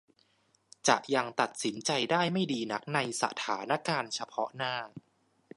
[0.87, 4.73] จะยังตัดสินใจได้ไม่ดีนักในสถานการณ์เฉพาะหน้า